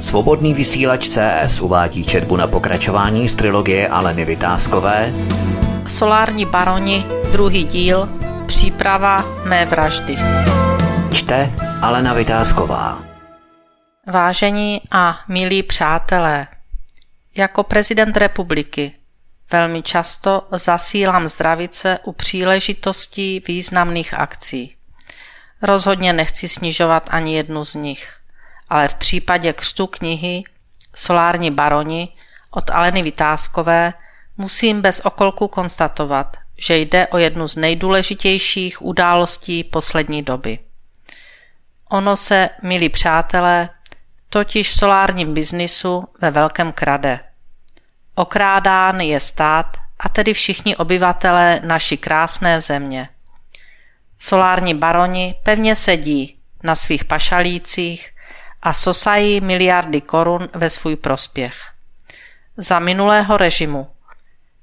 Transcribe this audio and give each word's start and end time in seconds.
Svobodný 0.00 0.54
vysílač 0.54 1.08
CS 1.08 1.60
uvádí 1.60 2.04
četbu 2.04 2.36
na 2.36 2.46
pokračování 2.46 3.28
z 3.28 3.34
trilogie 3.34 3.88
Aleny 3.88 4.24
Vytázkové 4.24 5.12
Solární 5.88 6.46
baroni, 6.46 7.04
druhý 7.32 7.64
díl, 7.64 8.08
příprava 8.46 9.24
mé 9.44 9.66
vraždy. 9.66 10.16
Čte 11.12 11.52
Alena 11.82 12.14
Vytázková 12.14 13.04
Vážení 14.06 14.80
a 14.90 15.20
milí 15.28 15.62
přátelé, 15.62 16.46
jako 17.36 17.62
prezident 17.62 18.16
republiky 18.16 18.92
velmi 19.52 19.82
často 19.82 20.48
zasílám 20.52 21.28
zdravice 21.28 21.98
u 22.04 22.12
příležitostí 22.12 23.42
významných 23.48 24.14
akcí. 24.14 24.76
Rozhodně 25.62 26.12
nechci 26.12 26.48
snižovat 26.48 27.08
ani 27.12 27.36
jednu 27.36 27.64
z 27.64 27.74
nich, 27.74 28.19
ale 28.70 28.88
v 28.88 28.94
případě 28.94 29.52
křtu 29.52 29.86
knihy 29.86 30.44
Solární 30.94 31.50
baroni 31.50 32.08
od 32.50 32.70
Aleny 32.70 33.02
Vytázkové 33.02 33.92
musím 34.36 34.80
bez 34.80 35.00
okolku 35.00 35.48
konstatovat, 35.48 36.36
že 36.58 36.76
jde 36.76 37.06
o 37.06 37.18
jednu 37.18 37.48
z 37.48 37.56
nejdůležitějších 37.56 38.82
událostí 38.82 39.64
poslední 39.64 40.22
doby. 40.22 40.58
Ono 41.90 42.16
se, 42.16 42.48
milí 42.62 42.88
přátelé, 42.88 43.68
totiž 44.28 44.70
v 44.70 44.78
solárním 44.78 45.34
biznisu 45.34 46.08
ve 46.20 46.30
velkém 46.30 46.72
krade. 46.72 47.20
Okrádán 48.14 49.00
je 49.00 49.20
stát 49.20 49.76
a 49.98 50.08
tedy 50.08 50.34
všichni 50.34 50.76
obyvatelé 50.76 51.60
naší 51.64 51.96
krásné 51.96 52.60
země. 52.60 53.08
Solární 54.18 54.74
baroni 54.74 55.34
pevně 55.42 55.76
sedí 55.76 56.38
na 56.62 56.74
svých 56.74 57.04
pašalících 57.04 58.10
a 58.62 58.72
sosají 58.72 59.40
miliardy 59.40 60.00
korun 60.00 60.48
ve 60.54 60.70
svůj 60.70 60.96
prospěch. 60.96 61.56
Za 62.56 62.78
minulého 62.78 63.36
režimu 63.36 63.88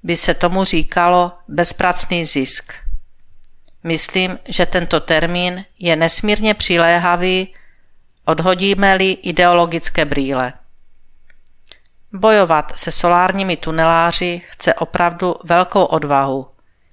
by 0.04 0.18
se 0.18 0.34
tomu 0.34 0.64
říkalo 0.64 1.32
bezpracný 1.48 2.26
zisk. 2.26 2.74
Myslím, 3.84 4.40
že 4.48 4.66
tento 4.66 5.00
termín 5.00 5.66
je 5.80 5.96
nesmírně 5.96 6.54
přiléhavý, 6.54 7.54
odhodíme-li 8.26 9.12
ideologické 9.12 10.06
brýle. 10.06 10.54
Bojovat 12.14 12.80
se 12.80 12.92
solárními 12.92 13.58
tuneláři 13.58 14.42
chce 14.50 14.74
opravdu 14.74 15.36
velkou 15.44 15.84
odvahu. 15.84 16.48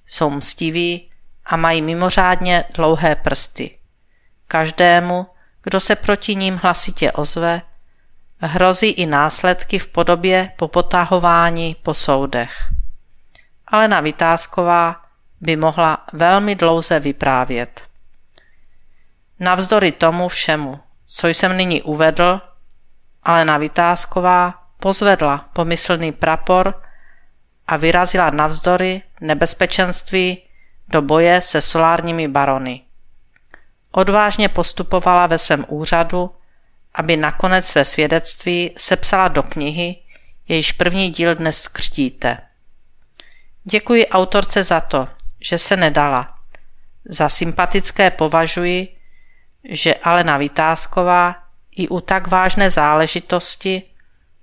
Jsou 0.07 0.29
mstiví 0.29 1.11
a 1.45 1.57
mají 1.57 1.81
mimořádně 1.81 2.63
dlouhé 2.73 3.15
prsty. 3.15 3.77
Každému, 4.47 5.25
kdo 5.65 5.79
se 5.79 5.95
proti 5.95 6.35
ním 6.35 6.55
hlasitě 6.63 7.11
ozve, 7.11 7.61
hrozí 8.39 8.87
i 8.89 9.05
následky 9.05 9.79
v 9.79 9.87
podobě 9.87 10.51
popotahování 10.57 11.75
po 11.83 11.93
soudech. 11.93 12.51
Ale 13.67 13.87
na 13.87 14.01
Vytázková 14.01 15.01
by 15.41 15.55
mohla 15.55 16.05
velmi 16.13 16.55
dlouze 16.55 16.99
vyprávět. 16.99 17.83
Navzdory 19.39 19.91
tomu 19.91 20.27
všemu, 20.27 20.79
co 21.05 21.27
jsem 21.27 21.57
nyní 21.57 21.81
uvedl, 21.81 22.41
ale 23.23 23.45
na 23.45 23.57
Vytázková 23.57 24.63
pozvedla 24.79 25.49
pomyslný 25.53 26.11
prapor 26.11 26.81
a 27.67 27.77
vyrazila 27.77 28.29
navzdory 28.29 29.01
nebezpečenství 29.21 30.41
do 30.87 31.01
boje 31.01 31.41
se 31.41 31.61
solárními 31.61 32.27
barony. 32.27 32.84
Odvážně 33.97 34.49
postupovala 34.49 35.27
ve 35.27 35.37
svém 35.37 35.65
úřadu, 35.67 36.35
aby 36.93 37.17
nakonec 37.17 37.67
své 37.67 37.85
svědectví 37.85 38.71
sepsala 38.77 39.27
do 39.27 39.43
knihy, 39.43 39.95
jejíž 40.47 40.71
první 40.71 41.09
díl 41.09 41.35
dnes 41.35 41.67
křtíte. 41.67 42.37
Děkuji 43.63 44.07
autorce 44.07 44.63
za 44.63 44.79
to, 44.79 45.05
že 45.41 45.57
se 45.57 45.77
nedala. 45.77 46.35
Za 47.05 47.29
sympatické 47.29 48.11
považuji, 48.11 48.97
že 49.69 49.95
Alena 49.95 50.37
Vytázková 50.37 51.35
i 51.75 51.87
u 51.87 51.99
tak 51.99 52.27
vážné 52.27 52.71
záležitosti 52.71 53.83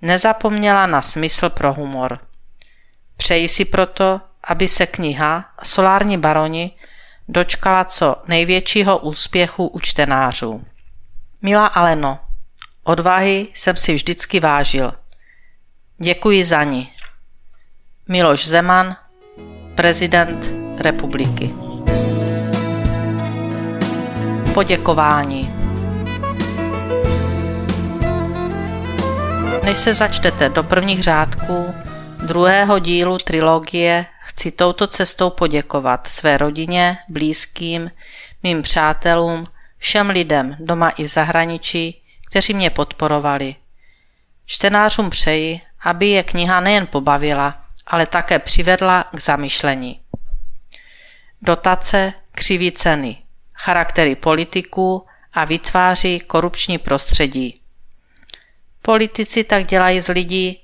nezapomněla 0.01 0.85
na 0.85 1.01
smysl 1.01 1.49
pro 1.49 1.73
humor. 1.73 2.19
Přeji 3.17 3.49
si 3.49 3.65
proto, 3.65 4.21
aby 4.43 4.67
se 4.67 4.85
kniha 4.85 5.53
Solární 5.63 6.17
baroni 6.17 6.71
dočkala 7.27 7.85
co 7.85 8.15
největšího 8.27 8.97
úspěchu 8.97 9.67
u 9.67 9.79
čtenářů. 9.79 10.63
Milá 11.41 11.67
Aleno, 11.67 12.19
odvahy 12.83 13.47
jsem 13.53 13.75
si 13.75 13.93
vždycky 13.93 14.39
vážil. 14.39 14.93
Děkuji 15.97 16.45
za 16.45 16.63
ní. 16.63 16.91
Miloš 18.07 18.47
Zeman, 18.47 18.95
prezident 19.75 20.51
republiky. 20.77 21.53
Poděkování. 24.53 25.53
Než 29.63 29.77
se 29.77 29.93
začtete 29.93 30.49
do 30.49 30.63
prvních 30.63 31.03
řádků 31.03 31.73
druhého 32.25 32.79
dílu 32.79 33.17
trilogie, 33.17 34.05
chci 34.33 34.51
touto 34.51 34.87
cestou 34.87 35.29
poděkovat 35.29 36.07
své 36.07 36.37
rodině, 36.37 36.97
blízkým, 37.09 37.91
mým 38.43 38.61
přátelům, 38.61 39.47
všem 39.77 40.09
lidem 40.09 40.55
doma 40.59 40.89
i 40.89 41.03
v 41.03 41.07
zahraničí, 41.07 42.01
kteří 42.27 42.53
mě 42.53 42.69
podporovali. 42.69 43.55
Čtenářům 44.45 45.09
přeji, 45.09 45.61
aby 45.81 46.07
je 46.07 46.23
kniha 46.23 46.59
nejen 46.59 46.87
pobavila, 46.87 47.65
ale 47.87 48.05
také 48.05 48.39
přivedla 48.39 49.05
k 49.15 49.19
zamyšlení. 49.19 50.01
Dotace 51.41 52.13
křiví 52.31 52.71
ceny, 52.71 53.17
charaktery 53.53 54.15
politiků 54.15 55.05
a 55.33 55.45
vytváří 55.45 56.19
korupční 56.19 56.77
prostředí. 56.77 57.61
Politici 58.81 59.43
tak 59.43 59.65
dělají 59.65 60.01
z 60.01 60.07
lidí 60.07 60.61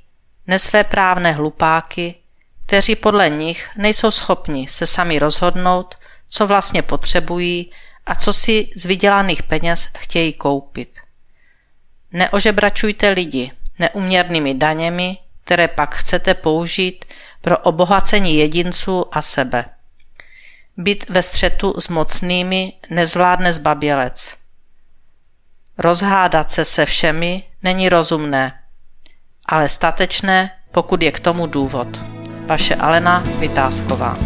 nesvéprávné 0.47 1.31
hlupáky, 1.31 2.15
kteří 2.69 2.95
podle 2.95 3.29
nich 3.29 3.69
nejsou 3.77 4.11
schopni 4.11 4.67
se 4.67 4.87
sami 4.87 5.19
rozhodnout, 5.19 5.95
co 6.29 6.47
vlastně 6.47 6.81
potřebují 6.81 7.71
a 8.05 8.15
co 8.15 8.33
si 8.33 8.69
z 8.75 8.85
vydělaných 8.85 9.43
peněz 9.43 9.89
chtějí 9.97 10.33
koupit. 10.33 10.99
Neožebračujte 12.11 13.09
lidi 13.09 13.51
neuměrnými 13.79 14.53
daněmi, 14.53 15.17
které 15.43 15.67
pak 15.67 15.95
chcete 15.95 16.33
použít 16.33 17.05
pro 17.41 17.57
obohacení 17.57 18.37
jedinců 18.37 19.05
a 19.11 19.21
sebe. 19.21 19.65
Být 20.77 21.09
ve 21.09 21.23
střetu 21.23 21.73
s 21.79 21.87
mocnými 21.87 22.73
nezvládne 22.89 23.53
zbabělec. 23.53 24.35
Rozhádat 25.77 26.51
se 26.51 26.65
se 26.65 26.85
všemi 26.85 27.43
není 27.63 27.89
rozumné, 27.89 28.59
ale 29.45 29.69
statečné, 29.69 30.51
pokud 30.71 31.01
je 31.01 31.11
k 31.11 31.19
tomu 31.19 31.47
důvod. 31.47 32.18
Vaše 32.49 32.75
Alena 32.75 33.23
Vytázková. 33.39 34.17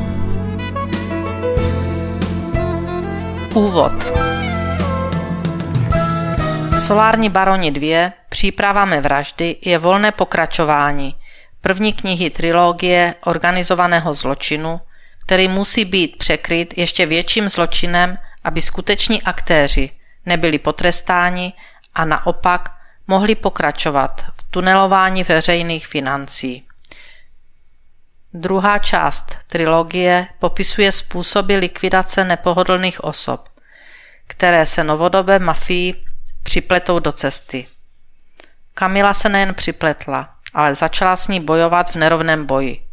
Úvod 3.53 3.93
Solární 6.79 7.29
baroni 7.29 7.71
2, 7.71 8.11
příprava 8.29 8.85
mé 8.85 9.01
vraždy 9.01 9.55
je 9.61 9.77
volné 9.77 10.11
pokračování 10.11 11.15
první 11.61 11.93
knihy 11.93 12.29
trilogie 12.29 13.15
organizovaného 13.25 14.13
zločinu, 14.13 14.79
který 15.25 15.47
musí 15.47 15.85
být 15.85 16.17
překryt 16.17 16.77
ještě 16.77 17.05
větším 17.05 17.49
zločinem, 17.49 18.17
aby 18.43 18.61
skuteční 18.61 19.21
aktéři 19.21 19.89
nebyli 20.25 20.59
potrestáni 20.59 21.53
a 21.95 22.05
naopak 22.05 22.71
mohli 23.07 23.35
pokračovat 23.35 24.21
v 24.37 24.43
tunelování 24.51 25.23
veřejných 25.23 25.87
financí. 25.87 26.65
Druhá 28.35 28.77
část 28.77 29.37
trilogie 29.47 30.27
popisuje 30.39 30.91
způsoby 30.91 31.55
likvidace 31.55 32.23
nepohodlných 32.23 33.03
osob, 33.03 33.49
které 34.27 34.65
se 34.65 34.83
novodobé 34.83 35.39
mafii 35.39 36.01
připletou 36.43 36.99
do 36.99 37.11
cesty. 37.11 37.67
Kamila 38.73 39.13
se 39.13 39.29
nejen 39.29 39.53
připletla, 39.53 40.35
ale 40.53 40.75
začala 40.75 41.15
s 41.15 41.27
ní 41.27 41.39
bojovat 41.39 41.89
v 41.89 41.95
nerovném 41.95 42.45
boji. 42.45 42.83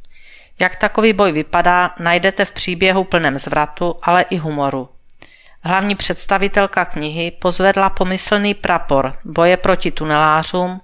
Jak 0.58 0.76
takový 0.76 1.12
boj 1.12 1.32
vypadá, 1.32 1.94
najdete 1.98 2.44
v 2.44 2.52
příběhu 2.52 3.04
plném 3.04 3.38
zvratu, 3.38 3.94
ale 4.02 4.22
i 4.22 4.36
humoru. 4.36 4.88
Hlavní 5.62 5.94
představitelka 5.94 6.84
knihy 6.84 7.30
pozvedla 7.30 7.90
pomyslný 7.90 8.54
prapor 8.54 9.12
boje 9.24 9.56
proti 9.56 9.90
tunelářům, 9.90 10.80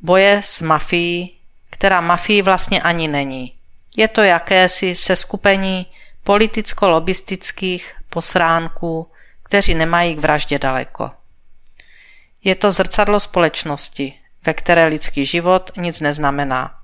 boje 0.00 0.40
s 0.44 0.60
mafií, 0.60 1.38
která 1.70 2.00
mafii 2.00 2.42
vlastně 2.42 2.82
ani 2.82 3.08
není. 3.08 3.61
Je 3.96 4.08
to 4.08 4.22
jakési 4.22 4.94
seskupení 4.94 5.86
politicko-lobistických 6.24 7.92
posránků, 8.08 9.12
kteří 9.42 9.74
nemají 9.74 10.14
k 10.14 10.18
vraždě 10.18 10.58
daleko. 10.58 11.10
Je 12.44 12.54
to 12.54 12.72
zrcadlo 12.72 13.20
společnosti, 13.20 14.18
ve 14.46 14.54
které 14.54 14.84
lidský 14.84 15.24
život 15.24 15.70
nic 15.76 16.00
neznamená. 16.00 16.78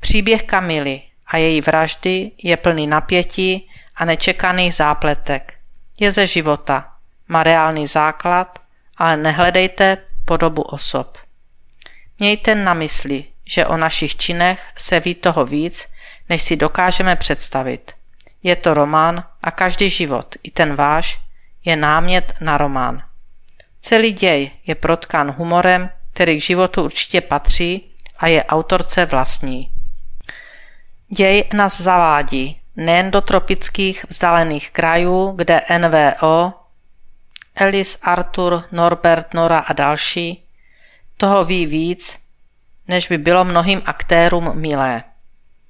Příběh 0.00 0.42
Kamily 0.42 1.02
a 1.26 1.36
její 1.36 1.60
vraždy 1.60 2.30
je 2.42 2.56
plný 2.56 2.86
napětí 2.86 3.70
a 3.96 4.04
nečekaných 4.04 4.74
zápletek. 4.74 5.58
Je 6.00 6.12
ze 6.12 6.26
života, 6.26 6.92
má 7.28 7.42
reálný 7.42 7.86
základ, 7.86 8.58
ale 8.96 9.16
nehledejte 9.16 9.98
podobu 10.24 10.62
osob. 10.62 11.18
Mějte 12.18 12.54
na 12.54 12.74
mysli, 12.74 13.24
že 13.44 13.66
o 13.66 13.76
našich 13.76 14.16
činech 14.16 14.66
se 14.78 15.00
ví 15.00 15.14
toho 15.14 15.46
víc, 15.46 15.88
než 16.28 16.42
si 16.42 16.56
dokážeme 16.56 17.16
představit. 17.16 17.92
Je 18.42 18.56
to 18.56 18.74
román 18.74 19.24
a 19.42 19.50
každý 19.50 19.90
život, 19.90 20.34
i 20.42 20.50
ten 20.50 20.74
váš, 20.74 21.18
je 21.64 21.76
námět 21.76 22.34
na 22.40 22.58
román. 22.58 23.02
Celý 23.80 24.12
děj 24.12 24.50
je 24.66 24.74
protkán 24.74 25.30
humorem, 25.30 25.90
který 26.12 26.38
k 26.38 26.42
životu 26.42 26.84
určitě 26.84 27.20
patří 27.20 27.94
a 28.18 28.26
je 28.26 28.44
autorce 28.44 29.06
vlastní. 29.06 29.70
Děj 31.08 31.44
nás 31.52 31.80
zavádí 31.80 32.60
nejen 32.76 33.10
do 33.10 33.20
tropických 33.20 34.04
vzdálených 34.08 34.70
krajů, 34.70 35.32
kde 35.36 35.62
NVO, 35.78 36.52
Alice, 37.56 37.98
Arthur, 38.02 38.64
Norbert, 38.72 39.34
Nora 39.34 39.58
a 39.58 39.72
další, 39.72 40.44
toho 41.16 41.44
ví 41.44 41.66
víc, 41.66 42.18
než 42.88 43.08
by 43.08 43.18
bylo 43.18 43.44
mnohým 43.44 43.82
aktérům 43.84 44.60
milé. 44.60 45.04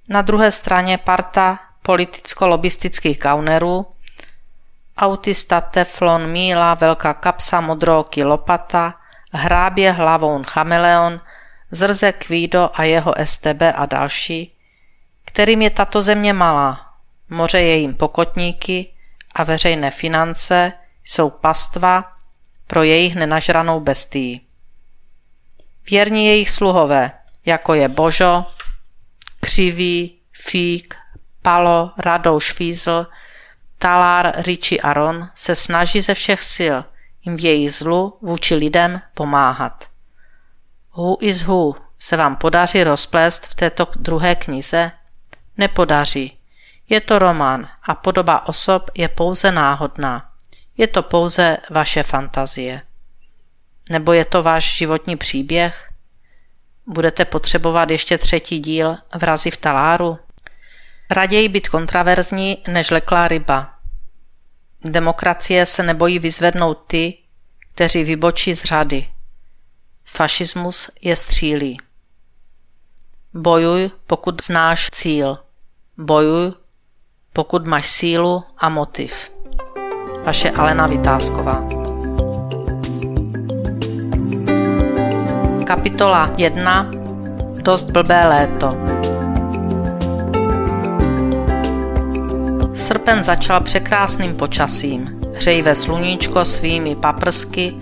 Na 0.09 0.23
druhé 0.23 0.51
straně 0.51 0.99
parta 0.99 1.59
politicko-lobistických 1.83 3.19
gaunerů, 3.19 3.87
autista 4.97 5.61
teflon, 5.61 6.31
míla, 6.31 6.75
velká 6.75 7.15
kapsa, 7.15 7.61
modrooky 7.61 8.25
lopata, 8.25 8.95
hrábě 9.33 9.93
hlavou 9.93 10.43
chameleon, 10.43 11.21
zrze 11.71 12.13
Kvído 12.13 12.71
a 12.75 12.85
jeho 12.85 13.15
STB 13.25 13.63
a 13.75 13.87
další, 13.87 14.53
kterým 15.25 15.63
je 15.63 15.71
tato 15.71 16.03
země 16.03 16.33
malá, 16.33 16.95
moře 17.31 17.61
je 17.61 17.77
jim 17.77 17.95
pokotníky 17.95 18.93
a 19.35 19.45
veřejné 19.45 19.91
finance 19.91 20.73
jsou 21.05 21.31
pastva 21.31 22.13
pro 22.67 22.83
jejich 22.83 23.15
nenažranou 23.15 23.81
bestii. 23.81 24.41
Věrní 25.91 26.27
jejich 26.27 26.51
sluhové, 26.51 27.11
jako 27.47 27.75
je 27.75 27.89
Božo, 27.89 28.47
Křivý, 29.49 30.19
Fík, 30.33 30.95
Palo, 31.43 31.93
Radouš 31.99 32.53
Fízl, 32.53 33.07
Talár, 33.79 34.33
Riči 34.37 34.81
a 34.81 34.93
Ron 34.93 35.31
se 35.35 35.55
snaží 35.55 36.03
ze 36.03 36.15
všech 36.15 36.45
sil 36.55 36.79
jim 37.25 37.37
v 37.37 37.45
jejich 37.45 37.75
zlu 37.75 38.19
vůči 38.23 38.55
lidem 38.55 39.01
pomáhat. 39.15 39.85
Who 40.97 41.17
is 41.21 41.43
who 41.43 41.75
se 41.99 42.17
vám 42.17 42.37
podaří 42.37 42.85
rozplést 42.85 43.47
v 43.47 43.55
této 43.55 43.89
druhé 43.97 44.35
knize? 44.35 44.93
Nepodaří. 45.57 46.39
Je 46.89 47.01
to 47.01 47.19
román 47.19 47.69
a 47.83 47.95
podoba 47.95 48.49
osob 48.49 48.91
je 48.95 49.09
pouze 49.09 49.53
náhodná. 49.53 50.31
Je 50.77 50.87
to 50.87 51.03
pouze 51.03 51.57
vaše 51.71 52.03
fantazie. 52.03 52.83
Nebo 53.91 54.13
je 54.13 54.25
to 54.25 54.43
váš 54.43 54.77
životní 54.77 55.17
příběh? 55.17 55.88
Budete 56.89 57.25
potřebovat 57.25 57.91
ještě 57.91 58.19
třetí 58.19 58.59
díl 58.59 58.97
Vrazy 59.15 59.51
v 59.51 59.57
taláru? 59.57 60.19
Raději 61.11 61.49
být 61.49 61.69
kontraverzní 61.69 62.59
než 62.69 62.91
leklá 62.91 63.29
ryba. 63.29 63.75
Demokracie 64.85 65.67
se 65.67 65.83
nebojí 65.83 66.19
vyzvednout 66.19 66.85
ty, 66.87 67.19
kteří 67.75 68.05
vybočí 68.05 68.55
z 68.55 68.65
řady. 68.65 69.09
Fašismus 70.05 70.91
je 71.01 71.17
střílí. 71.17 71.79
Bojuj, 73.35 73.91
pokud 74.07 74.43
znáš 74.43 74.89
cíl. 74.91 75.39
Bojuj, 75.99 76.53
pokud 77.33 77.67
máš 77.67 77.91
sílu 77.91 78.45
a 78.59 78.69
motiv. 78.69 79.31
Vaše 80.25 80.51
Alena 80.51 80.87
Vytázková. 80.87 81.88
Kapitola 85.69 86.33
1. 86.37 86.91
Dost 87.63 87.91
blbé 87.91 88.27
léto. 88.27 88.77
Srpen 92.75 93.25
začal 93.25 93.61
překrásným 93.61 94.37
počasím. 94.37 95.21
Hřejivé 95.35 95.75
sluníčko 95.75 96.45
svými 96.45 96.97
paprsky 96.97 97.75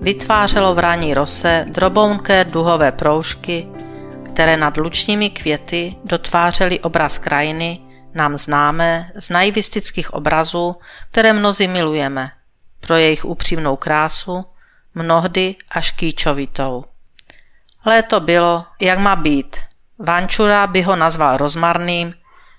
vytvářelo 0.00 0.74
v 0.74 0.78
raní 0.78 1.14
rose 1.14 1.64
drobounké 1.68 2.44
duhové 2.44 2.92
proužky, 2.92 3.68
které 4.32 4.56
nad 4.56 4.76
lučními 4.76 5.30
květy 5.30 5.96
dotvářely 6.04 6.80
obraz 6.80 7.18
krajiny, 7.18 7.80
nám 8.14 8.36
známé 8.36 9.12
z 9.18 9.30
naivistických 9.30 10.14
obrazů, 10.14 10.76
které 11.10 11.32
mnozí 11.32 11.68
milujeme, 11.68 12.30
pro 12.80 12.96
jejich 12.96 13.24
upřímnou 13.24 13.76
krásu, 13.76 14.44
mnohdy 14.94 15.54
až 15.70 15.90
kýčovitou. 15.90 16.84
Léto 17.86 18.20
bylo, 18.20 18.66
jak 18.80 18.98
má 18.98 19.16
být. 19.16 19.56
Vančura 19.98 20.66
by 20.66 20.82
ho 20.82 20.96
nazval 20.96 21.36
rozmarným, 21.36 22.14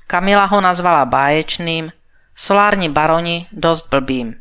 Kamila 0.07 0.45
ho 0.45 0.62
nazvala 0.62 1.06
báječným, 1.06 1.92
solární 2.36 2.89
baroni 2.89 3.48
dost 3.51 3.89
blbým. 3.89 4.36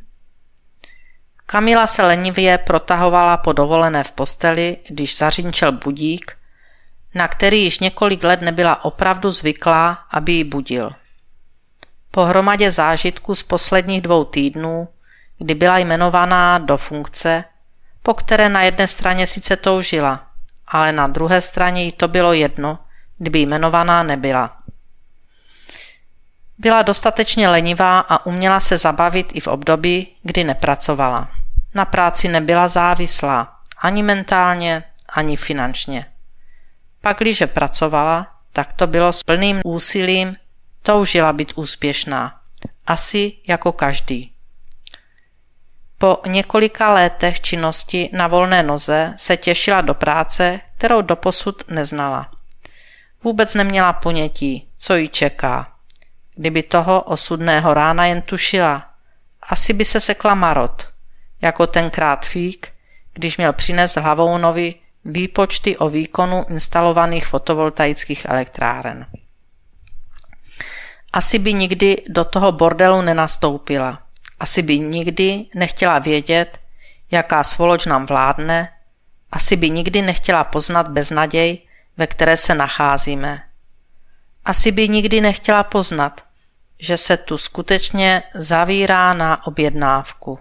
Kamila 1.46 1.86
se 1.86 2.02
lenivě 2.02 2.58
protahovala 2.58 3.36
po 3.36 3.52
dovolené 3.52 4.04
v 4.04 4.12
posteli, 4.12 4.76
když 4.88 5.16
zařinčel 5.16 5.72
budík, 5.72 6.36
na 7.14 7.28
který 7.28 7.62
již 7.64 7.78
několik 7.78 8.25
let 8.25 8.40
nebyla 8.40 8.84
opravdu 8.84 9.30
zvyklá, 9.30 9.98
aby 10.10 10.32
ji 10.32 10.44
budil. 10.44 10.92
Po 12.10 12.25
hromadě 12.25 12.72
zážitků 12.72 13.34
z 13.34 13.42
posledních 13.42 14.02
dvou 14.02 14.25
týdnů, 14.25 14.88
kdy 15.38 15.54
byla 15.54 15.78
jmenovaná 15.78 16.58
do 16.58 16.76
funkce, 16.76 17.44
po 18.02 18.14
které 18.14 18.48
na 18.48 18.62
jedné 18.62 18.88
straně 18.88 19.26
sice 19.26 19.56
toužila, 19.56 20.27
ale 20.70 20.93
na 20.93 21.06
druhé 21.06 21.41
straně 21.41 21.85
jí 21.85 21.93
to 21.93 22.09
bylo 22.09 22.32
jedno, 22.32 22.79
kdyby 23.19 23.38
jmenovaná 23.38 24.03
nebyla. 24.03 24.56
Byla 26.59 26.82
dostatečně 26.82 27.49
lenivá 27.49 28.00
a 28.00 28.26
uměla 28.26 28.61
se 28.61 28.76
zabavit 28.76 29.31
i 29.35 29.41
v 29.41 29.47
období, 29.47 30.17
kdy 30.23 30.44
nepracovala. 30.44 31.29
Na 31.75 31.85
práci 31.85 32.29
nebyla 32.29 32.69
závislá, 32.69 33.56
ani 33.82 34.03
mentálně, 34.03 34.85
ani 35.09 35.37
finančně. 35.37 36.06
Pak, 37.00 37.19
když 37.19 37.42
pracovala, 37.47 38.26
tak 38.52 38.73
to 38.73 38.87
bylo 38.87 39.12
s 39.12 39.23
plným 39.23 39.61
úsilím, 39.64 40.37
toužila 40.83 41.33
být 41.33 41.52
úspěšná. 41.57 42.40
Asi 42.87 43.33
jako 43.49 43.73
každý. 43.73 44.33
Po 45.99 46.23
několika 46.26 46.92
letech 46.92 47.40
činnosti 47.40 48.11
na 48.12 48.26
volné 48.26 48.62
noze 48.62 49.14
se 49.16 49.37
těšila 49.37 49.81
do 49.81 49.95
práce, 49.95 50.61
kterou 50.78 51.02
doposud 51.02 51.70
neznala. 51.70 52.30
Vůbec 53.25 53.54
neměla 53.54 53.92
ponětí, 53.92 54.68
co 54.76 54.97
ji 54.97 55.08
čeká. 55.08 55.73
Kdyby 56.35 56.62
toho 56.62 57.02
osudného 57.02 57.75
rána 57.75 58.06
jen 58.06 58.23
tušila, 58.23 58.90
asi 59.42 59.73
by 59.73 59.85
se 59.85 60.00
sekla 60.00 60.35
marot, 60.35 60.87
jako 61.42 61.66
tenkrát 61.66 62.26
Fík, 62.26 62.68
když 63.14 63.37
měl 63.37 63.52
přinést 63.52 63.97
Hlavounovi 63.97 64.75
výpočty 65.04 65.76
o 65.76 65.88
výkonu 65.88 66.44
instalovaných 66.49 67.26
fotovoltaických 67.26 68.26
elektráren. 68.28 69.06
Asi 71.12 71.38
by 71.38 71.52
nikdy 71.52 72.02
do 72.08 72.25
toho 72.25 72.52
bordelu 72.52 73.02
nenastoupila. 73.02 74.02
Asi 74.40 74.62
by 74.62 74.78
nikdy 74.78 75.44
nechtěla 75.54 75.99
vědět, 75.99 76.58
jaká 77.11 77.44
svoloč 77.44 77.87
nám 77.87 78.06
vládne, 78.06 78.68
asi 79.32 79.56
by 79.56 79.70
nikdy 79.70 80.02
nechtěla 80.02 80.44
poznat 80.44 80.88
beznaděj, 80.88 81.58
ve 81.97 82.06
které 82.06 82.37
se 82.37 82.54
nacházíme. 82.54 83.42
Asi 84.44 84.73
by 84.73 84.88
nikdy 84.88 85.20
nechtěla 85.20 85.62
poznat, 85.62 86.25
že 86.78 86.97
se 86.97 87.16
tu 87.16 87.38
skutečně 87.38 88.23
zavírá 88.35 89.14
na 89.14 89.47
objednávku. 89.47 90.38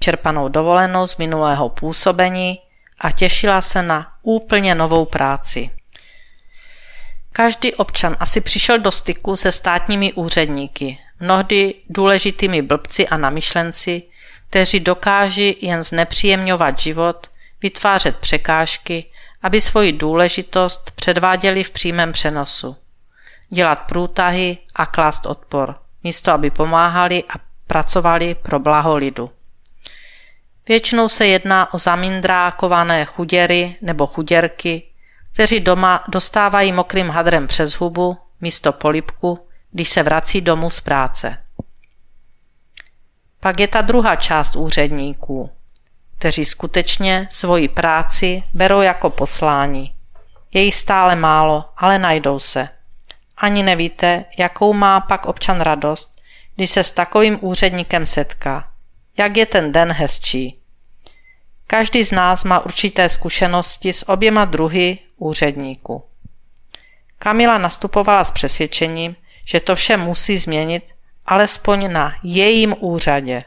Čerpanou 0.00 0.48
dovolenou 0.48 1.06
z 1.06 1.16
minulého 1.16 1.68
působení 1.68 2.58
a 2.98 3.10
těšila 3.10 3.62
se 3.62 3.82
na 3.82 4.12
úplně 4.22 4.74
novou 4.74 5.04
práci. 5.04 5.70
Každý 7.32 7.74
občan 7.74 8.16
asi 8.20 8.40
přišel 8.40 8.78
do 8.78 8.90
styku 8.90 9.36
se 9.36 9.52
státními 9.52 10.12
úředníky, 10.12 10.98
mnohdy 11.20 11.74
důležitými 11.88 12.62
blbci 12.62 13.08
a 13.08 13.16
namyšlenci, 13.16 14.02
kteří 14.50 14.80
dokáží 14.80 15.56
jen 15.60 15.82
znepříjemňovat 15.82 16.78
život, 16.78 17.26
vytvářet 17.62 18.16
překážky, 18.16 19.04
aby 19.42 19.60
svoji 19.60 19.92
důležitost 19.92 20.90
předváděli 20.90 21.64
v 21.64 21.70
přímém 21.70 22.12
přenosu. 22.12 22.76
Dělat 23.48 23.74
průtahy 23.74 24.58
a 24.74 24.86
klást 24.86 25.26
odpor, 25.26 25.74
místo 26.04 26.32
aby 26.32 26.50
pomáhali 26.50 27.24
a 27.28 27.34
pracovali 27.66 28.34
pro 28.34 28.58
blaho 28.58 28.96
lidu. 28.96 29.28
Většinou 30.68 31.08
se 31.08 31.26
jedná 31.26 31.74
o 31.74 31.78
zamindrákované 31.78 33.04
chuděry 33.04 33.76
nebo 33.82 34.06
chuděrky, 34.06 34.82
kteří 35.32 35.60
doma 35.60 36.04
dostávají 36.08 36.72
mokrým 36.72 37.08
hadrem 37.08 37.46
přes 37.46 37.72
hubu 37.72 38.18
místo 38.40 38.72
polipku, 38.72 39.46
když 39.70 39.88
se 39.88 40.02
vrací 40.02 40.40
domů 40.40 40.70
z 40.70 40.80
práce. 40.80 41.38
Pak 43.40 43.60
je 43.60 43.68
ta 43.68 43.80
druhá 43.80 44.16
část 44.16 44.56
úředníků, 44.56 45.50
kteří 46.18 46.44
skutečně 46.44 47.28
svoji 47.30 47.68
práci 47.68 48.42
berou 48.54 48.80
jako 48.80 49.10
poslání. 49.10 49.94
Je 50.52 50.62
jich 50.62 50.74
stále 50.74 51.16
málo, 51.16 51.64
ale 51.76 51.98
najdou 51.98 52.38
se. 52.38 52.68
Ani 53.36 53.62
nevíte, 53.62 54.24
jakou 54.38 54.72
má 54.72 55.00
pak 55.00 55.26
občan 55.26 55.60
radost, 55.60 56.20
když 56.56 56.70
se 56.70 56.84
s 56.84 56.90
takovým 56.90 57.38
úředníkem 57.40 58.06
setká. 58.06 58.70
Jak 59.18 59.36
je 59.36 59.46
ten 59.46 59.72
den 59.72 59.92
hezčí. 59.92 60.60
Každý 61.66 62.04
z 62.04 62.12
nás 62.12 62.44
má 62.44 62.64
určité 62.64 63.08
zkušenosti 63.08 63.92
s 63.92 64.08
oběma 64.08 64.44
druhy 64.44 64.98
úředníků. 65.16 66.04
Kamila 67.18 67.58
nastupovala 67.58 68.24
s 68.24 68.30
přesvědčením, 68.30 69.16
že 69.44 69.60
to 69.60 69.76
vše 69.76 69.96
musí 69.96 70.38
změnit, 70.38 70.94
alespoň 71.30 71.92
na 71.92 72.14
jejím 72.22 72.74
úřadě. 72.78 73.44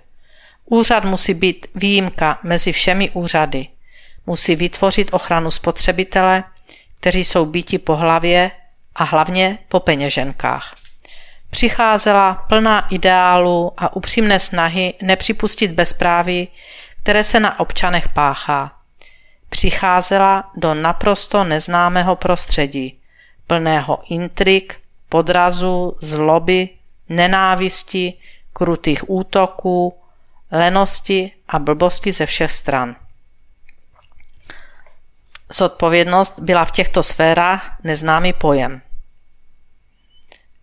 Úřad 0.66 1.06
musí 1.06 1.34
být 1.34 1.68
výjimka 1.76 2.40
mezi 2.44 2.72
všemi 2.72 3.10
úřady. 3.10 3.68
Musí 4.26 4.56
vytvořit 4.56 5.14
ochranu 5.14 5.52
spotřebitele, 5.52 6.44
kteří 7.00 7.24
jsou 7.24 7.46
býti 7.46 7.78
po 7.78 7.96
hlavě 7.96 8.52
a 8.96 9.04
hlavně 9.04 9.58
po 9.68 9.80
peněženkách. 9.80 10.76
Přicházela 11.50 12.34
plná 12.34 12.88
ideálu 12.90 13.72
a 13.78 13.96
upřímné 13.96 14.40
snahy 14.40 14.94
nepřipustit 15.02 15.72
bezpráví, 15.72 16.48
které 17.04 17.24
se 17.24 17.40
na 17.40 17.60
občanech 17.60 18.10
páchá. 18.10 18.72
Přicházela 19.50 20.52
do 20.58 20.74
naprosto 20.74 21.44
neznámého 21.44 22.16
prostředí, 22.16 23.00
plného 23.48 24.00
intrik, 24.10 24.80
podrazu, 25.10 25.98
zloby, 26.02 26.70
nenávisti, 27.10 28.14
krutých 28.54 29.10
útoků, 29.10 30.00
lenosti 30.52 31.32
a 31.48 31.60
blbosti 31.60 32.12
ze 32.12 32.26
všech 32.26 32.52
stran. 32.52 32.96
Zodpovědnost 35.54 36.40
byla 36.40 36.66
v 36.66 36.72
těchto 36.72 37.04
sférách 37.04 37.78
neznámý 37.84 38.34
pojem. 38.34 38.82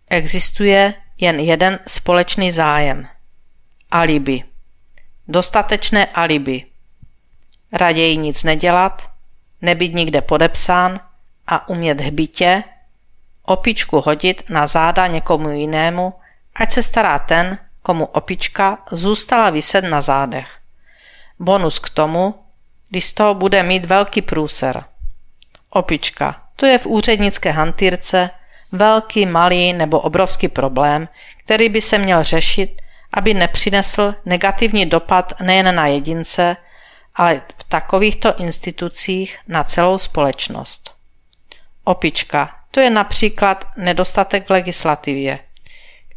Existuje 0.09 0.93
jen 1.17 1.39
jeden 1.39 1.79
společný 1.87 2.51
zájem. 2.51 3.07
Alibi. 3.91 4.43
Dostatečné 5.27 6.05
alibi. 6.05 6.65
Raději 7.73 8.17
nic 8.17 8.43
nedělat, 8.43 9.11
nebýt 9.61 9.93
nikde 9.93 10.21
podepsán 10.21 10.99
a 11.47 11.69
umět 11.69 12.01
hbitě, 12.01 12.63
opičku 13.43 14.01
hodit 14.01 14.43
na 14.49 14.67
záda 14.67 15.07
někomu 15.07 15.49
jinému, 15.49 16.13
ať 16.55 16.71
se 16.71 16.83
stará 16.83 17.19
ten, 17.19 17.57
komu 17.81 18.05
opička 18.05 18.77
zůstala 18.91 19.49
vyset 19.49 19.81
na 19.81 20.01
zádech. 20.01 20.47
Bonus 21.39 21.79
k 21.79 21.89
tomu, 21.89 22.35
když 22.89 23.05
z 23.05 23.13
toho 23.13 23.33
bude 23.33 23.63
mít 23.63 23.85
velký 23.85 24.21
průser. 24.21 24.83
Opička, 25.69 26.41
to 26.55 26.65
je 26.65 26.77
v 26.77 26.85
úřednické 26.85 27.51
hantýrce 27.51 28.29
velký, 28.71 29.25
malý 29.25 29.73
nebo 29.73 29.99
obrovský 29.99 30.47
problém, 30.47 31.07
který 31.37 31.69
by 31.69 31.81
se 31.81 31.97
měl 31.97 32.23
řešit, 32.23 32.81
aby 33.13 33.33
nepřinesl 33.33 34.15
negativní 34.25 34.85
dopad 34.85 35.33
nejen 35.41 35.75
na 35.75 35.87
jedince, 35.87 36.57
ale 37.15 37.41
v 37.57 37.63
takovýchto 37.63 38.35
institucích 38.35 39.39
na 39.47 39.63
celou 39.63 39.97
společnost. 39.97 40.91
Opička, 41.83 42.55
to 42.71 42.79
je 42.79 42.89
například 42.89 43.65
nedostatek 43.77 44.47
v 44.47 44.51
legislativě, 44.51 45.39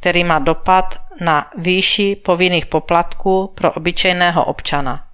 který 0.05 0.25
má 0.25 0.39
dopad 0.39 1.01
na 1.21 1.51
výši 1.57 2.17
povinných 2.17 2.67
poplatků 2.67 3.53
pro 3.55 3.73
obyčejného 3.73 4.45
občana. 4.45 5.07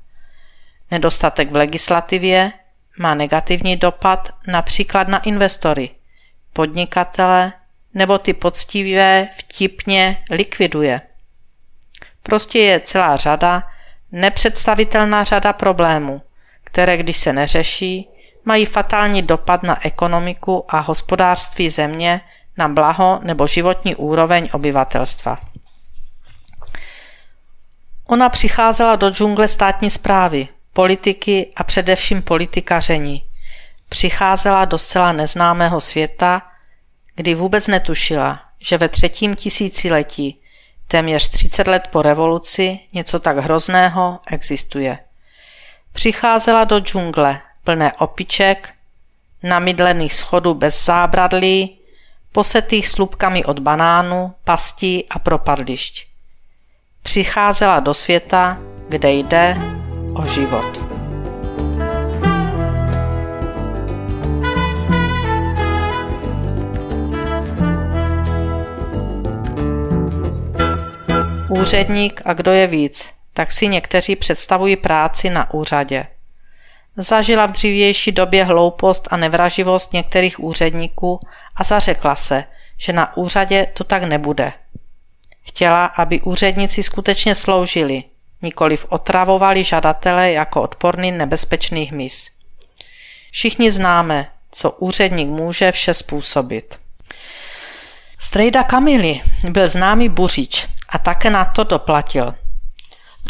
Nedostatek 0.91 1.51
v 1.51 1.57
legislativě 1.57 2.53
má 2.99 3.15
negativní 3.15 3.77
dopad 3.77 4.29
například 4.47 5.09
na 5.09 5.19
investory, 5.19 5.91
podnikatele 6.53 7.53
nebo 7.95 8.19
ty 8.19 8.33
poctivé 8.33 9.29
vtipně 9.39 10.25
likviduje. 10.31 11.01
Prostě 12.23 12.59
je 12.59 12.81
celá 12.81 13.17
řada, 13.17 13.63
nepředstavitelná 14.13 15.25
řada 15.25 15.53
problémů, 15.53 16.23
které 16.65 16.97
když 16.97 17.17
se 17.17 17.33
neřeší, 17.33 18.09
mají 18.45 18.67
fatální 18.67 19.23
dopad 19.23 19.63
na 19.63 19.87
ekonomiku 19.87 20.65
a 20.69 20.81
hospodářství 20.81 21.71
země, 21.71 22.21
na 22.61 22.69
blaho 22.69 23.21
nebo 23.23 23.47
životní 23.47 23.97
úroveň 23.97 24.49
obyvatelstva. 24.53 25.39
Ona 28.07 28.29
přicházela 28.29 28.97
do 28.97 29.11
džungle 29.11 29.49
státní 29.49 29.91
zprávy, 29.91 30.49
politiky 30.73 31.53
a 31.57 31.65
především 31.65 32.23
politikaření. 32.23 33.25
Přicházela 33.89 34.65
do 34.65 34.79
zcela 34.79 35.13
neznámého 35.13 35.81
světa, 35.81 36.43
kdy 37.17 37.35
vůbec 37.35 37.67
netušila, 37.67 38.41
že 38.61 38.79
ve 38.79 38.89
třetím 38.89 39.35
tisíciletí, 39.35 40.41
téměř 40.89 41.29
30 41.29 41.69
let 41.69 41.89
po 41.91 42.03
revoluci, 42.03 42.79
něco 42.93 43.19
tak 43.21 43.37
hrozného 43.37 44.21
existuje. 44.27 44.99
Přicházela 45.93 46.65
do 46.65 46.81
džungle, 46.81 47.41
plné 47.65 47.93
opiček, 47.93 48.75
namydlených 49.43 50.15
schodů 50.15 50.55
bez 50.55 50.85
zábradlí, 50.85 51.80
posetých 52.33 52.89
slupkami 52.89 53.45
od 53.45 53.59
banánu, 53.59 54.35
pastí 54.45 55.05
a 55.11 55.19
propadlišť. 55.19 56.07
Přicházela 57.03 57.81
do 57.81 57.95
světa, 57.95 58.59
kde 58.89 59.13
jde 59.13 59.57
o 60.15 60.25
život. 60.25 60.81
Úředník 71.51 72.23
a 72.25 72.33
kdo 72.33 72.53
je 72.53 72.67
víc, 72.67 73.11
tak 73.33 73.53
si 73.53 73.69
někteří 73.69 74.17
představují 74.17 74.77
práci 74.77 75.31
na 75.31 75.55
úřadě. 75.55 76.07
Zažila 77.03 77.47
v 77.47 77.53
dřívější 77.53 78.13
době 78.13 78.45
hloupost 78.45 79.09
a 79.11 79.17
nevraživost 79.17 79.93
některých 79.93 80.41
úředníků 80.41 81.21
a 81.57 81.65
zařekla 81.65 82.17
se, 82.17 82.45
že 82.79 82.93
na 82.93 83.17
úřadě 83.17 83.67
to 83.75 83.85
tak 83.85 84.03
nebude. 84.03 84.53
Chtěla, 85.43 85.87
aby 85.87 86.21
úředníci 86.21 86.83
skutečně 86.83 87.35
sloužili, 87.35 88.05
nikoliv 88.43 88.87
otravovali 88.89 89.65
žadatele 89.65 90.33
jako 90.33 90.63
odporný 90.63 91.13
nebezpečný 91.13 91.85
hmyz. 91.85 92.29
Všichni 93.31 93.73
známe, 93.73 94.31
co 94.53 94.71
úředník 94.71 95.29
může 95.29 95.73
vše 95.73 95.95
způsobit. 95.95 96.81
Strejda 98.19 98.63
Kamily 98.63 99.21
byl 99.49 99.69
známý 99.69 100.09
buřič 100.09 100.69
a 100.89 100.99
také 100.99 101.31
na 101.31 101.45
to 101.45 101.65
doplatil. 101.65 102.35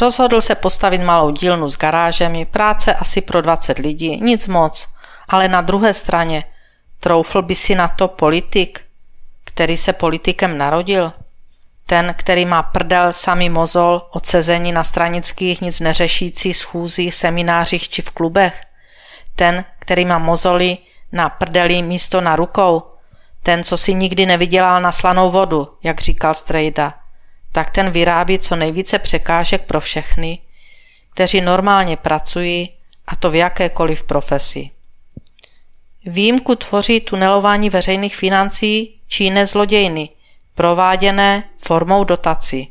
Rozhodl 0.01 0.41
se 0.41 0.55
postavit 0.55 1.03
malou 1.03 1.31
dílnu 1.31 1.69
s 1.69 1.77
garážemi, 1.79 2.45
práce 2.45 2.95
asi 2.95 3.21
pro 3.21 3.43
20 3.43 3.79
lidí, 3.79 4.21
nic 4.21 4.49
moc, 4.49 4.89
ale 5.29 5.49
na 5.49 5.61
druhé 5.61 5.95
straně 5.95 6.45
troufl 7.01 7.43
by 7.43 7.55
si 7.55 7.75
na 7.75 7.89
to 7.89 8.09
politik, 8.09 8.81
který 9.45 9.77
se 9.77 9.93
politikem 9.93 10.59
narodil? 10.59 11.13
Ten, 11.87 12.15
který 12.19 12.47
má 12.47 12.63
prdel 12.63 13.13
samý 13.13 13.51
mozol 13.51 14.09
od 14.11 14.27
sezení 14.27 14.73
na 14.73 14.85
stranických 14.85 15.61
nic 15.61 15.81
neřešících 15.81 16.57
schůzích, 16.57 17.15
seminářích 17.15 17.89
či 17.89 18.03
v 18.03 18.11
klubech? 18.11 18.61
Ten, 19.37 19.65
který 19.79 20.05
má 20.05 20.19
mozoly 20.19 20.79
na 21.13 21.29
prdeli 21.29 21.83
místo 21.83 22.21
na 22.21 22.37
rukou? 22.37 22.83
Ten, 23.43 23.65
co 23.65 23.77
si 23.77 23.95
nikdy 23.95 24.27
nevydělal 24.27 24.81
na 24.81 24.93
slanou 24.93 25.31
vodu, 25.31 25.69
jak 25.83 26.01
říkal 26.01 26.35
Strejda? 26.35 27.00
Tak 27.53 27.71
ten 27.71 27.91
vyrábí 27.91 28.39
co 28.39 28.57
nejvíce 28.57 28.99
překážek 28.99 29.63
pro 29.63 29.81
všechny, 29.81 30.39
kteří 31.15 31.41
normálně 31.41 31.97
pracují, 31.97 32.71
a 33.07 33.17
to 33.17 33.31
v 33.31 33.35
jakékoliv 33.35 34.03
profesi. 34.03 34.71
Výjimku 36.07 36.55
tvoří 36.55 37.01
tunelování 37.01 37.71
veřejných 37.71 38.17
financí 38.17 39.01
či 39.09 39.25
jiné 39.25 39.47
zlodějny, 39.47 40.09
prováděné 40.55 41.45
formou 41.59 42.05
dotací. 42.05 42.69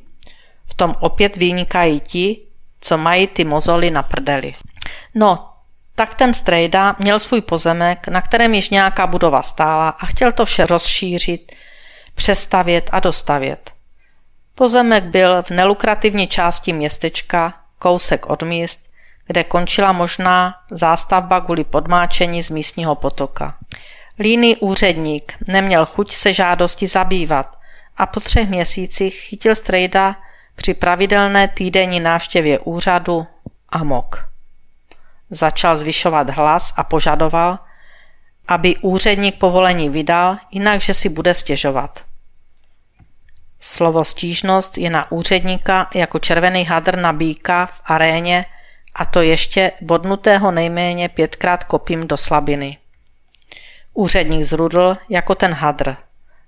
V 0.66 0.74
tom 0.74 0.96
opět 1.00 1.38
vynikají 1.38 2.00
ti, 2.00 2.38
co 2.82 2.98
mají 2.98 3.28
ty 3.28 3.44
mozoly 3.44 3.92
na 3.92 4.04
prdeli. 4.04 4.54
No, 5.16 5.50
tak 5.96 6.14
ten 6.14 6.34
strejda 6.34 6.96
měl 7.00 7.20
svůj 7.20 7.42
pozemek, 7.42 8.08
na 8.08 8.22
kterém 8.22 8.54
již 8.54 8.70
nějaká 8.70 9.08
budova 9.08 9.44
stála 9.44 9.90
a 9.90 10.06
chtěl 10.06 10.32
to 10.32 10.46
vše 10.46 10.66
rozšířit, 10.66 11.52
přestavět 12.16 12.90
a 12.92 13.00
dostavět. 13.00 13.72
Pozemek 14.60 15.04
byl 15.04 15.44
v 15.44 15.50
nelukrativní 15.50 16.28
části 16.28 16.74
městečka, 16.74 17.54
kousek 17.78 18.26
od 18.26 18.44
míst, 18.44 18.92
kde 19.28 19.44
končila 19.44 19.92
možná 19.92 20.56
zástavba 20.72 21.42
kvůli 21.42 21.64
podmáčení 21.64 22.44
z 22.44 22.50
místního 22.50 22.96
potoka. 22.96 23.58
Líný 24.20 24.58
úředník 24.58 25.34
neměl 25.48 25.86
chuť 25.86 26.14
se 26.14 26.34
žádosti 26.34 26.88
zabývat 26.88 27.60
a 27.98 28.06
po 28.06 28.20
třech 28.20 28.50
měsících 28.50 29.16
chytil 29.16 29.56
strejda 29.56 30.16
při 30.56 30.74
pravidelné 30.74 31.48
týdenní 31.48 32.00
návštěvě 32.00 32.60
úřadu 32.60 33.28
Amok. 33.70 34.28
Začal 35.30 35.78
zvyšovat 35.78 36.30
hlas 36.30 36.74
a 36.76 36.84
požadoval, 36.84 37.60
aby 38.48 38.76
úředník 38.78 39.36
povolení 39.36 39.90
vydal, 39.90 40.36
jinak 40.52 40.82
že 40.82 40.94
si 40.94 41.10
bude 41.10 41.34
stěžovat. 41.34 42.09
Slovo 43.60 44.06
stížnost 44.06 44.78
je 44.78 44.90
na 44.90 45.12
úředníka 45.12 45.90
jako 45.96 46.20
červený 46.20 46.66
hadr 46.66 46.98
na 46.98 47.14
býka 47.14 47.66
v 47.66 47.82
aréně 47.86 48.46
a 48.96 49.06
to 49.06 49.22
ještě 49.22 49.72
bodnutého 49.82 50.52
nejméně 50.52 51.10
pětkrát 51.10 51.64
kopím 51.64 52.08
do 52.08 52.18
slabiny. 52.18 52.78
Úředník 53.94 54.44
zrudl 54.44 54.98
jako 55.10 55.36
ten 55.36 55.54
hadr. 55.54 55.96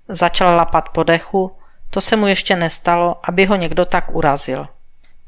Začal 0.08 0.56
lapat 0.56 0.88
po 0.88 1.02
dechu, 1.02 1.56
to 1.90 2.00
se 2.00 2.16
mu 2.16 2.26
ještě 2.26 2.56
nestalo, 2.56 3.20
aby 3.22 3.44
ho 3.46 3.56
někdo 3.56 3.84
tak 3.84 4.14
urazil. 4.14 4.68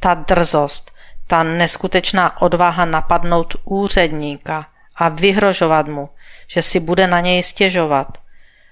Ta 0.00 0.14
drzost, 0.14 0.94
ta 1.26 1.42
neskutečná 1.42 2.42
odvaha 2.42 2.84
napadnout 2.84 3.56
úředníka 3.64 4.66
a 4.96 5.08
vyhrožovat 5.08 5.88
mu, 5.88 6.10
že 6.46 6.62
si 6.62 6.80
bude 6.80 7.06
na 7.06 7.20
něj 7.20 7.42
stěžovat. 7.42 8.18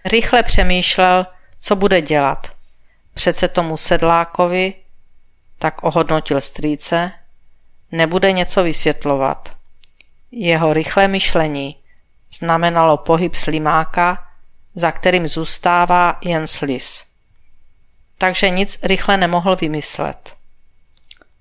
Rychle 0.04 0.42
přemýšlel, 0.42 1.26
co 1.60 1.76
bude 1.76 2.00
dělat. 2.00 2.50
Přece 3.14 3.48
tomu 3.48 3.76
sedlákovi, 3.76 4.74
tak 5.58 5.82
ohodnotil 5.82 6.40
strýce, 6.40 7.10
nebude 7.92 8.32
něco 8.32 8.62
vysvětlovat. 8.62 9.56
Jeho 10.30 10.72
rychlé 10.72 11.08
myšlení 11.08 11.76
znamenalo 12.38 12.96
pohyb 12.96 13.34
slimáka, 13.34 14.28
za 14.74 14.92
kterým 14.92 15.28
zůstává 15.28 16.18
jen 16.24 16.46
slis. 16.46 17.04
Takže 18.18 18.50
nic 18.50 18.78
rychle 18.82 19.16
nemohl 19.16 19.56
vymyslet. 19.56 20.36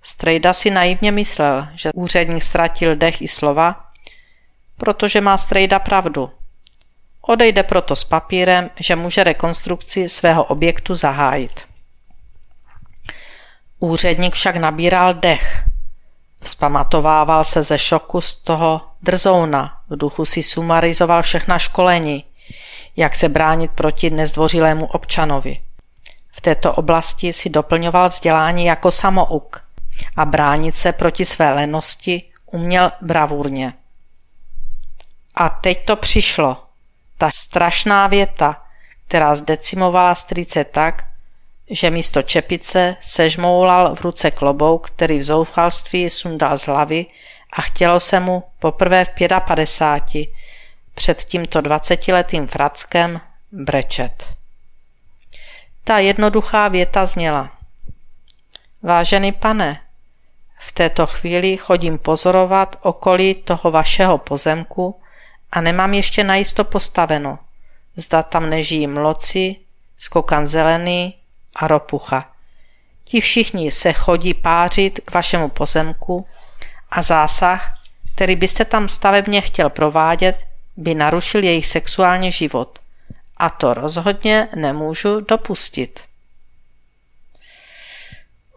Strejda 0.03 0.53
si 0.53 0.69
naivně 0.69 1.11
myslel, 1.11 1.67
že 1.75 1.91
úředník 1.93 2.43
ztratil 2.43 2.95
dech 2.95 3.21
i 3.21 3.27
slova, 3.27 3.89
protože 4.77 5.21
má 5.21 5.37
Strejda 5.37 5.79
pravdu. 5.79 6.31
Odejde 7.31 7.63
proto 7.63 7.95
s 7.95 8.03
papírem, 8.03 8.69
že 8.79 8.95
může 8.95 9.23
rekonstrukci 9.23 10.09
svého 10.09 10.43
objektu 10.43 10.95
zahájit. 10.95 11.67
Úředník 13.79 14.33
však 14.33 14.55
nabíral 14.55 15.13
dech. 15.13 15.63
Vzpamatovával 16.41 17.43
se 17.43 17.63
ze 17.63 17.77
šoku 17.77 18.21
z 18.21 18.35
toho 18.35 18.81
drzouna, 19.01 19.81
v 19.89 19.97
duchu 19.97 20.25
si 20.25 20.43
sumarizoval 20.43 21.21
všechna 21.21 21.59
školení, 21.59 22.25
jak 22.95 23.15
se 23.15 23.29
bránit 23.29 23.71
proti 23.71 24.09
nezdvořilému 24.09 24.85
občanovi. 24.85 25.59
V 26.31 26.41
této 26.41 26.73
oblasti 26.73 27.33
si 27.33 27.49
doplňoval 27.49 28.09
vzdělání 28.09 28.65
jako 28.65 28.91
samouk 28.91 29.63
a 30.15 30.25
bránit 30.25 30.77
se 30.77 30.91
proti 30.91 31.25
své 31.25 31.53
lenosti 31.53 32.23
uměl 32.45 32.91
bravurně. 33.01 33.73
A 35.35 35.49
teď 35.49 35.85
to 35.85 35.95
přišlo. 35.95 36.70
Ta 37.21 37.31
strašná 37.31 38.07
věta, 38.07 38.63
která 39.07 39.35
zdecimovala 39.35 40.15
strýce 40.15 40.63
tak, 40.63 41.07
že 41.69 41.89
místo 41.89 42.21
čepice 42.21 42.95
sežmoulal 43.01 43.95
v 43.95 44.01
ruce 44.01 44.31
klobouk, 44.31 44.87
který 44.87 45.19
v 45.19 45.23
zoufalství 45.23 46.09
sundal 46.09 46.57
z 46.57 46.67
hlavy 46.67 47.05
a 47.53 47.61
chtělo 47.61 47.99
se 47.99 48.19
mu 48.19 48.43
poprvé 48.59 49.05
v 49.05 49.09
55 49.45 50.29
před 50.95 51.23
tímto 51.23 51.61
dvacetiletým 51.61 52.47
frackem 52.47 53.21
brečet. 53.51 54.33
Ta 55.83 55.99
jednoduchá 55.99 56.67
věta 56.67 57.05
zněla. 57.05 57.51
Vážený 58.83 59.31
pane, 59.31 59.81
v 60.59 60.71
této 60.71 61.07
chvíli 61.07 61.57
chodím 61.57 61.97
pozorovat 61.97 62.75
okolí 62.81 63.35
toho 63.35 63.71
vašeho 63.71 64.17
pozemku 64.17 65.00
a 65.51 65.61
nemám 65.61 65.93
ještě 65.93 66.23
najisto 66.23 66.63
postaveno, 66.63 67.39
zda 67.95 68.23
tam 68.23 68.49
nežijí 68.49 68.87
mloci, 68.87 69.55
skokan 69.97 70.47
zelený 70.47 71.15
a 71.55 71.67
ropucha. 71.67 72.31
Ti 73.03 73.21
všichni 73.21 73.71
se 73.71 73.93
chodí 73.93 74.33
pářit 74.33 74.99
k 75.05 75.13
vašemu 75.13 75.49
pozemku 75.49 76.27
a 76.89 77.01
zásah, 77.01 77.81
který 78.15 78.35
byste 78.35 78.65
tam 78.65 78.87
stavebně 78.87 79.41
chtěl 79.41 79.69
provádět, 79.69 80.47
by 80.77 80.95
narušil 80.95 81.43
jejich 81.43 81.67
sexuální 81.67 82.31
život. 82.31 82.79
A 83.37 83.49
to 83.49 83.73
rozhodně 83.73 84.47
nemůžu 84.55 85.21
dopustit. 85.21 85.99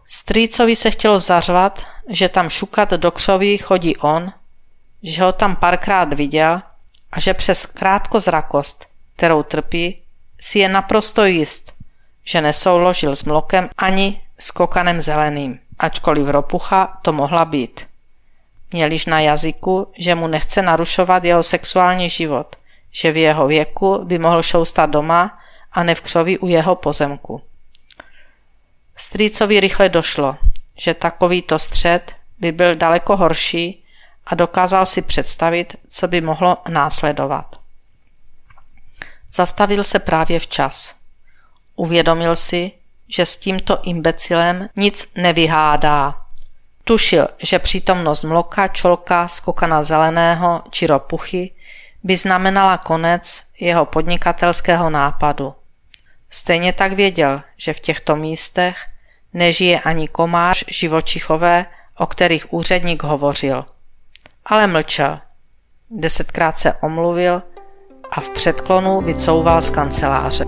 Strýcovi 0.07 0.75
se 0.75 0.91
chtělo 0.91 1.19
zařvat, 1.19 1.85
že 2.09 2.29
tam 2.29 2.49
šukat 2.49 2.91
do 2.91 3.11
křoví 3.11 3.57
chodí 3.57 3.97
on, 3.97 4.33
že 5.03 5.23
ho 5.23 5.31
tam 5.31 5.55
párkrát 5.55 6.13
viděl 6.13 6.61
a 7.15 7.19
že 7.19 7.33
přes 7.33 7.65
krátkozrakost, 7.65 8.85
kterou 9.15 9.43
trpí, 9.43 10.01
si 10.41 10.59
je 10.59 10.69
naprosto 10.69 11.25
jist, 11.25 11.73
že 12.23 12.41
nesouložil 12.41 13.15
s 13.15 13.23
mlokem 13.23 13.69
ani 13.77 14.21
s 14.39 14.51
kokanem 14.51 15.01
zeleným, 15.01 15.59
ačkoliv 15.79 16.27
ropucha 16.27 16.97
to 17.01 17.11
mohla 17.11 17.45
být. 17.45 17.87
Měl 18.71 18.91
již 18.91 19.05
na 19.05 19.19
jazyku, 19.19 19.91
že 19.97 20.15
mu 20.15 20.27
nechce 20.27 20.61
narušovat 20.61 21.23
jeho 21.23 21.43
sexuální 21.43 22.09
život, 22.09 22.55
že 22.91 23.11
v 23.11 23.17
jeho 23.17 23.47
věku 23.47 24.01
by 24.03 24.17
mohl 24.17 24.43
šoustat 24.43 24.89
doma 24.89 25.39
a 25.71 25.83
ne 25.83 25.95
v 25.95 26.01
křoví 26.01 26.37
u 26.37 26.47
jeho 26.47 26.75
pozemku. 26.75 27.41
Strýcovi 28.97 29.59
rychle 29.59 29.89
došlo, 29.89 30.37
že 30.77 30.93
takovýto 30.93 31.59
střed 31.59 32.15
by 32.39 32.51
byl 32.51 32.75
daleko 32.75 33.17
horší 33.17 33.84
a 34.25 34.35
dokázal 34.35 34.85
si 34.85 35.01
představit, 35.01 35.75
co 35.87 36.07
by 36.07 36.21
mohlo 36.21 36.57
následovat. 36.69 37.55
Zastavil 39.33 39.83
se 39.83 39.99
právě 39.99 40.39
včas. 40.39 40.95
Uvědomil 41.75 42.35
si, 42.35 42.71
že 43.07 43.25
s 43.25 43.35
tímto 43.35 43.79
imbecilem 43.83 44.69
nic 44.75 45.11
nevyhádá. 45.15 46.21
Tušil, 46.83 47.27
že 47.43 47.59
přítomnost 47.59 48.23
mloka, 48.23 48.67
čolka, 48.67 49.27
skokana 49.27 49.83
zeleného 49.83 50.63
či 50.69 50.87
ropuchy 50.87 51.55
by 52.03 52.17
znamenala 52.17 52.77
konec 52.77 53.43
jeho 53.59 53.85
podnikatelského 53.85 54.89
nápadu. 54.89 55.55
Stejně 56.29 56.73
tak 56.73 56.91
věděl, 56.93 57.41
že 57.57 57.73
v 57.73 57.79
těchto 57.79 58.15
místech 58.15 58.77
nežije 59.33 59.79
ani 59.79 60.07
komář 60.07 60.63
živočichové, 60.67 61.65
o 61.97 62.05
kterých 62.05 62.53
úředník 62.53 63.03
hovořil. 63.03 63.65
Ale 64.45 64.67
mlčel. 64.67 65.19
Desetkrát 65.91 66.59
se 66.59 66.73
omluvil 66.73 67.41
a 68.11 68.21
v 68.21 68.29
předklonu 68.29 69.01
vycouval 69.01 69.61
z 69.61 69.69
kanceláře. 69.69 70.45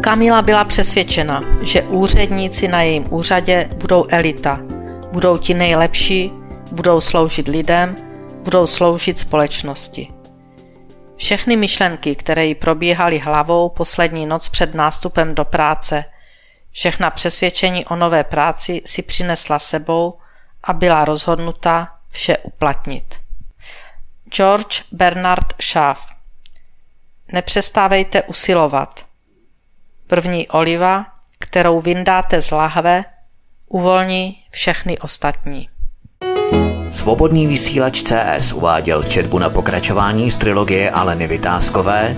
Kamila 0.00 0.42
byla 0.42 0.64
přesvědčena, 0.64 1.42
že 1.62 1.82
úředníci 1.82 2.68
na 2.68 2.82
jejím 2.82 3.12
úřadě 3.12 3.68
budou 3.74 4.06
elita, 4.08 4.60
budou 5.12 5.38
ti 5.38 5.54
nejlepší, 5.54 6.32
budou 6.72 7.00
sloužit 7.00 7.48
lidem, 7.48 7.96
budou 8.42 8.66
sloužit 8.66 9.18
společnosti. 9.18 10.17
Všechny 11.18 11.56
myšlenky, 11.56 12.16
které 12.16 12.46
jí 12.46 12.54
probíhaly 12.54 13.18
hlavou 13.18 13.68
poslední 13.68 14.26
noc 14.26 14.48
před 14.48 14.74
nástupem 14.74 15.34
do 15.34 15.44
práce, 15.44 16.04
všechna 16.70 17.10
přesvědčení 17.10 17.86
o 17.86 17.96
nové 17.96 18.24
práci 18.24 18.82
si 18.86 19.02
přinesla 19.02 19.58
sebou 19.58 20.18
a 20.64 20.72
byla 20.72 21.04
rozhodnuta 21.04 21.98
vše 22.10 22.38
uplatnit. 22.38 23.20
George 24.30 24.82
Bernard 24.92 25.62
Shaw 25.62 25.96
Nepřestávejte 27.32 28.22
usilovat. 28.22 29.06
První 30.06 30.48
oliva, 30.48 31.06
kterou 31.38 31.80
vyndáte 31.80 32.42
z 32.42 32.50
lahve, 32.50 33.04
uvolní 33.68 34.44
všechny 34.50 34.98
ostatní. 34.98 35.68
Svobodný 36.98 37.46
vysílač 37.46 38.02
CS 38.02 38.52
uváděl 38.52 39.02
četbu 39.02 39.38
na 39.38 39.50
pokračování 39.50 40.30
z 40.30 40.38
trilogie 40.38 40.90
Aleny 40.90 41.26
Vytázkové 41.26 42.16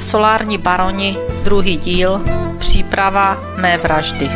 Solární 0.00 0.58
baroni, 0.58 1.16
druhý 1.44 1.76
díl, 1.76 2.20
příprava 2.58 3.38
mé 3.56 3.78
vraždy. 3.78 4.30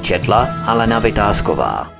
Četla 0.00 0.48
Alena 0.66 0.98
Vytázková 0.98 1.93